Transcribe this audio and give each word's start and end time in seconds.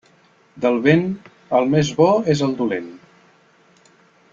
Del 0.63 0.79
vent, 0.87 1.03
el 1.59 1.69
més 1.75 1.93
bo 2.01 2.09
és 2.37 2.45
el 2.49 2.59
dolent. 2.65 2.91